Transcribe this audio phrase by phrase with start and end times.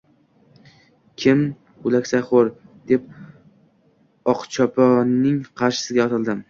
[1.23, 1.43] –Kim
[1.89, 2.51] o‘laksaxo‘r?!–
[2.93, 3.07] deb
[4.35, 6.39] Oqchoponning qarshisiga otildim